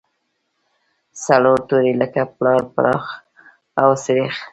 څلور 1.25 1.57
توري 1.67 1.93
لکه 2.01 2.21
پلار، 2.35 2.61
پراخ 2.73 3.05
او 3.81 3.89
سرېښ. 4.03 4.35